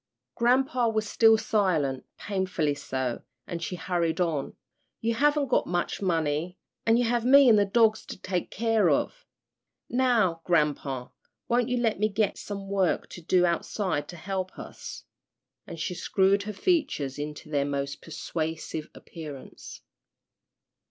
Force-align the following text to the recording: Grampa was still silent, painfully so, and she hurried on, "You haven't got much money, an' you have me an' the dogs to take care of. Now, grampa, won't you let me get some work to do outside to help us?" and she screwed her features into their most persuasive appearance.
Grampa 0.33 0.89
was 0.89 1.07
still 1.07 1.37
silent, 1.37 2.07
painfully 2.17 2.73
so, 2.73 3.21
and 3.45 3.61
she 3.61 3.75
hurried 3.75 4.19
on, 4.19 4.55
"You 4.99 5.13
haven't 5.13 5.49
got 5.49 5.67
much 5.67 6.01
money, 6.01 6.57
an' 6.87 6.97
you 6.97 7.03
have 7.03 7.23
me 7.23 7.47
an' 7.47 7.55
the 7.55 7.65
dogs 7.67 8.03
to 8.07 8.17
take 8.17 8.49
care 8.49 8.89
of. 8.89 9.27
Now, 9.91 10.41
grampa, 10.43 11.11
won't 11.47 11.69
you 11.69 11.77
let 11.77 11.99
me 11.99 12.09
get 12.09 12.39
some 12.39 12.67
work 12.67 13.09
to 13.09 13.21
do 13.21 13.45
outside 13.45 14.07
to 14.07 14.15
help 14.15 14.57
us?" 14.57 15.03
and 15.67 15.79
she 15.79 15.93
screwed 15.93 16.41
her 16.49 16.51
features 16.53 17.19
into 17.19 17.47
their 17.51 17.63
most 17.63 18.01
persuasive 18.01 18.89
appearance. 18.95 19.81